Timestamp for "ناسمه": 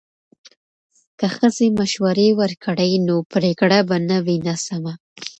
4.47-4.93